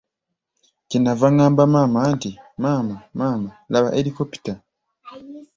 Kye 0.89 0.97
nava 1.01 1.27
ngamba 1.35 1.63
maama 1.73 1.99
nti, 2.15 2.29
maama, 2.61 2.95
maama, 3.17 3.49
laba 3.71 3.89
helikopita. 3.97 4.53